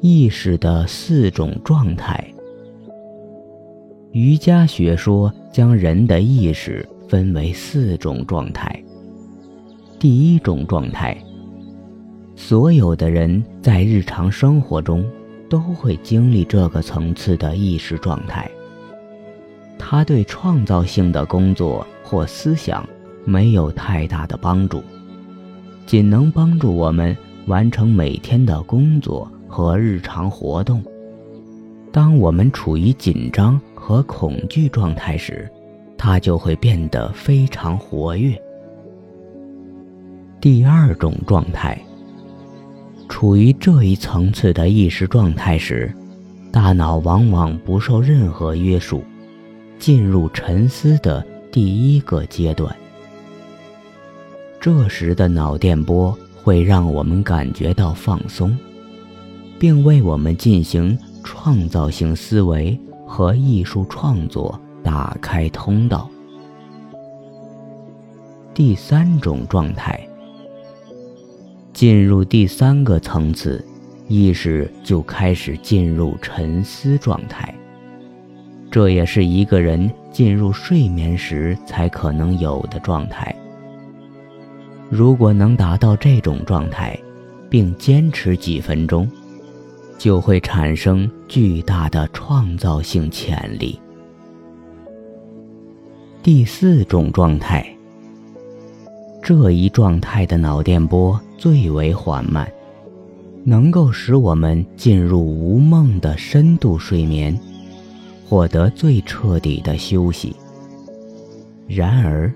[0.00, 2.24] 意识的四种状态。
[4.12, 8.82] 瑜伽学说将人的意识分为四种状态。
[9.98, 11.16] 第一种状态，
[12.36, 15.04] 所有的人在日常生活中
[15.50, 18.48] 都会经历这个层次的意识状态。
[19.76, 22.88] 它对创造性的工作或思想
[23.24, 24.82] 没有太大的帮助，
[25.84, 27.16] 仅能帮助我们
[27.48, 30.82] 完成每天的工作和日常活动。
[31.90, 35.50] 当我们处于紧张和恐惧状态时，
[35.96, 38.40] 它就会变得非常活跃。
[40.40, 41.80] 第二种状态，
[43.08, 45.92] 处于这一层次的意识状态时，
[46.52, 49.02] 大脑往往不受任何约束，
[49.78, 52.72] 进入沉思的第一个阶段。
[54.60, 56.16] 这时的脑电波
[56.48, 58.56] 会让我们感觉到放松，
[59.58, 62.74] 并为我们进行创造性思维
[63.06, 66.08] 和艺术创作打开通道。
[68.54, 70.00] 第三种状态。
[71.74, 73.62] 进入第三个层次，
[74.08, 77.54] 意识就开始进入沉思状态。
[78.70, 83.37] 这也是一个人进入睡眠时才可能有的状态。
[84.90, 86.98] 如果能达到这种状态，
[87.50, 89.10] 并坚持几分钟，
[89.98, 93.78] 就会产生巨大的创造性潜力。
[96.22, 97.66] 第四种状态。
[99.20, 102.50] 这一状态的脑电波最为缓慢，
[103.44, 107.38] 能够使我们进入无梦的深度睡眠，
[108.26, 110.34] 获得最彻底的休息。
[111.66, 112.32] 然而，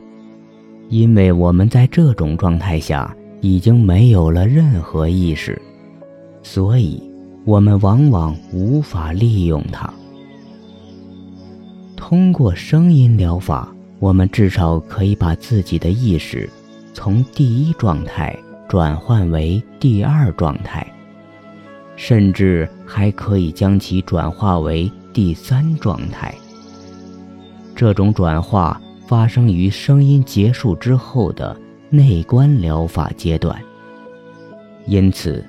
[0.92, 5.58] 因为我们在这种状态下已经没有了任何意识，
[6.42, 7.02] 所以
[7.46, 9.90] 我们往往无法利用它。
[11.96, 16.46] 通过声音疗法，我们至少可以把自己的意识。
[16.92, 18.38] 从第一状态
[18.68, 20.86] 转换为第二状态，
[21.96, 26.34] 甚至还可以将其转化为第三状态。
[27.74, 28.78] 这种转化
[29.12, 31.54] 发生于声音结束之后的
[31.90, 33.62] 内观疗法阶段，
[34.86, 35.44] 因此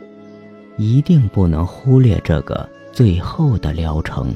[0.75, 4.35] 一定不能忽略这个最后的疗程。